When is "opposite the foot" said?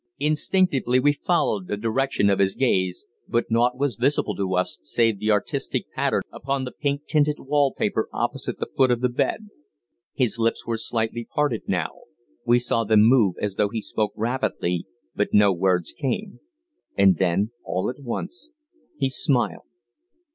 8.11-8.89